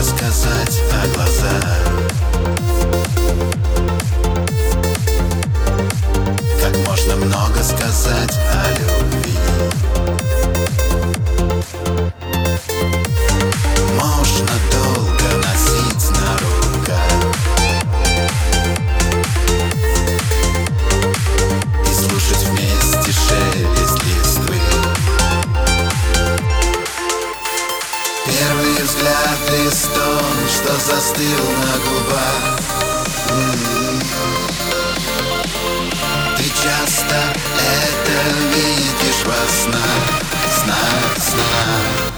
Рассказать 0.00 0.82
о 0.94 1.14
глазах. 1.14 1.89
остров 30.70 30.82
застыл 30.86 31.24
на 31.26 31.74
губах. 31.84 32.58
Ты 36.36 36.44
часто 36.44 37.16
это 37.58 38.16
видишь 38.54 39.24
во 39.24 39.40
снах, 39.62 40.04
снах, 40.62 41.18
снах. 41.18 42.12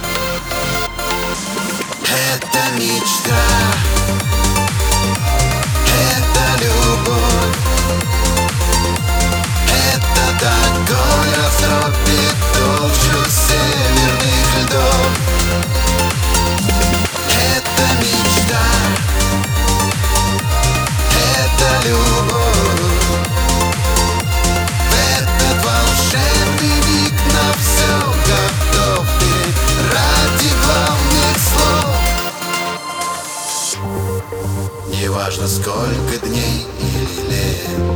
Это 2.02 2.62
мечта. 2.76 3.42
неважно 35.32 35.48
сколько 35.48 36.26
дней 36.26 36.66
или 36.78 37.30
лет. 37.30 37.91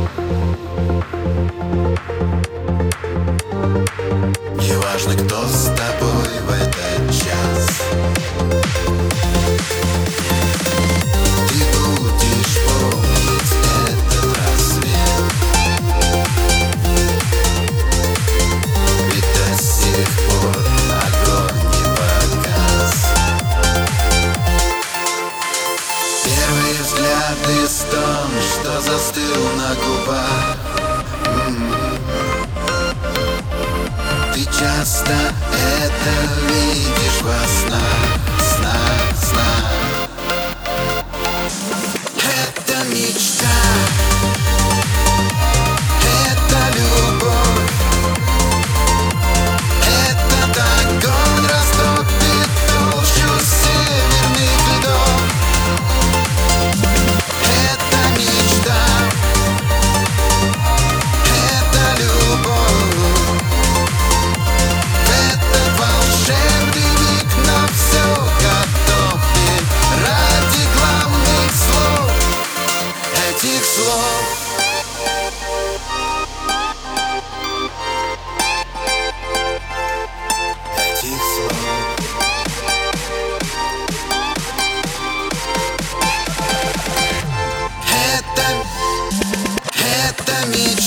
Или 27.67 27.73
стон, 27.73 28.31
что 28.49 28.81
застыл 28.81 29.43
на 29.57 29.75
губах. 29.75 30.57
Ты 34.33 34.41
часто 34.45 35.13
это 35.83 36.13
видишь 36.47 37.21
во 37.23 37.39
снах. 37.45 37.96
ночь 90.47 90.86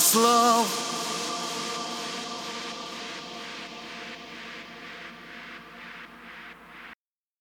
слов 0.00 0.66